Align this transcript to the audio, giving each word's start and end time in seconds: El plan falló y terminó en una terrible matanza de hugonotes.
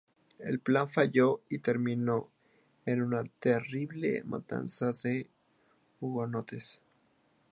El 0.39 0.59
plan 0.59 0.89
falló 0.89 1.43
y 1.47 1.59
terminó 1.59 2.31
en 2.87 3.03
una 3.03 3.23
terrible 3.39 4.23
matanza 4.23 4.93
de 5.03 5.29
hugonotes. 5.99 6.81